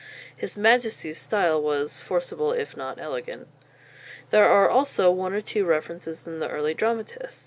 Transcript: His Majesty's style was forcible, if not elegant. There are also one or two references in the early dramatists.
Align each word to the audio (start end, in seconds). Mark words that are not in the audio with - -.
His 0.35 0.57
Majesty's 0.57 1.19
style 1.21 1.61
was 1.61 1.99
forcible, 1.99 2.53
if 2.53 2.75
not 2.75 2.99
elegant. 2.99 3.47
There 4.31 4.49
are 4.49 4.67
also 4.67 5.11
one 5.11 5.35
or 5.35 5.41
two 5.41 5.63
references 5.63 6.25
in 6.25 6.39
the 6.39 6.49
early 6.49 6.73
dramatists. 6.73 7.39